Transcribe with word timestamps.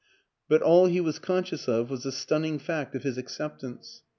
but 0.49 0.63
all 0.63 0.87
he 0.87 0.99
was 0.99 1.19
conscious 1.19 1.67
of 1.69 1.91
was 1.91 2.01
the 2.01 2.11
stunning 2.11 2.57
fact 2.57 2.95
of 2.95 3.03
his 3.03 3.19
ac 3.19 3.27
ceptance. 3.27 3.99